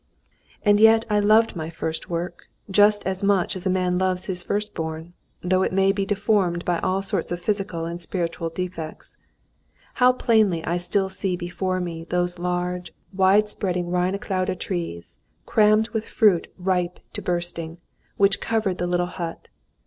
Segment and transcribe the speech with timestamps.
[0.63, 4.41] And yet I loved my first work, just as much as a man loves his
[4.41, 9.15] first born, though it may be deformed by all sorts of physical and spiritual defects.
[10.01, 16.05] How plainly I still see before me those large, wide spreading Reineclaude trees, crammed with
[16.09, 17.77] fruit ripe to bursting,
[18.17, 19.49] which covered the little hut.